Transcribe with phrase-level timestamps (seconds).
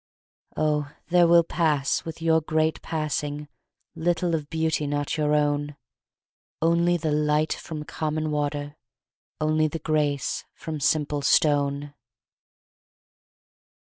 [0.57, 3.47] Oh, there will pass with your great passing
[3.93, 5.75] Little of beauty not your own,
[6.59, 8.77] Only the light from common water,
[9.39, 11.93] Only the grace from simple stone!